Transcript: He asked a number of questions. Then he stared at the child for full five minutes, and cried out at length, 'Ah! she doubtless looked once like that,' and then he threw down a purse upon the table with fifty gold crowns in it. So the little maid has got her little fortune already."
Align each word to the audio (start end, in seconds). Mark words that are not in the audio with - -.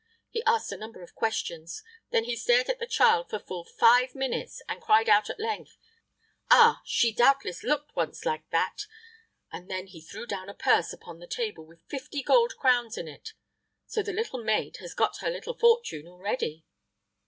He 0.31 0.43
asked 0.45 0.71
a 0.71 0.77
number 0.77 1.03
of 1.03 1.13
questions. 1.13 1.83
Then 2.09 2.23
he 2.23 2.35
stared 2.35 2.69
at 2.69 2.79
the 2.79 2.87
child 2.87 3.29
for 3.29 3.37
full 3.37 3.63
five 3.63 4.15
minutes, 4.15 4.63
and 4.67 4.81
cried 4.81 5.07
out 5.07 5.29
at 5.29 5.39
length, 5.39 5.77
'Ah! 6.49 6.81
she 6.83 7.13
doubtless 7.13 7.63
looked 7.63 7.95
once 7.95 8.25
like 8.25 8.49
that,' 8.49 8.87
and 9.51 9.69
then 9.69 9.85
he 9.85 10.01
threw 10.01 10.25
down 10.25 10.49
a 10.49 10.55
purse 10.55 10.91
upon 10.91 11.19
the 11.19 11.27
table 11.27 11.67
with 11.67 11.83
fifty 11.87 12.23
gold 12.23 12.57
crowns 12.57 12.97
in 12.97 13.07
it. 13.07 13.33
So 13.85 14.01
the 14.01 14.11
little 14.11 14.43
maid 14.43 14.77
has 14.77 14.95
got 14.95 15.17
her 15.19 15.29
little 15.29 15.53
fortune 15.53 16.07
already." 16.07 16.65